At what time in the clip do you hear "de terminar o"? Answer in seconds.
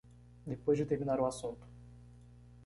0.79-1.27